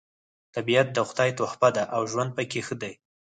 [0.55, 2.93] طبیعت د خدای تحفه ده او ژوند پکې ښه دی